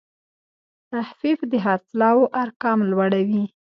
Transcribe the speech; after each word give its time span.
تخفیف 0.91 1.39
د 1.51 1.53
خرڅلاو 1.63 2.21
ارقام 2.41 2.79
لوړوي. 2.91 3.43